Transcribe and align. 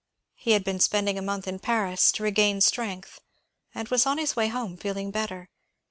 He 0.33 0.53
had 0.53 0.63
been 0.63 0.79
spending 0.79 1.19
a 1.19 1.21
month 1.21 1.47
in 1.47 1.59
Paris, 1.59 2.11
to 2.13 2.23
regain 2.23 2.59
strength, 2.61 3.21
and 3.75 3.87
was 3.89 4.07
on 4.07 4.17
his 4.17 4.35
way 4.35 4.47
home, 4.47 4.75
feeling 4.75 5.11
better. 5.11 5.51